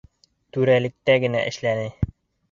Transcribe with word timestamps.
Түрәлектә 0.55 1.17
генә 1.23 1.43
эшләне. 1.51 1.85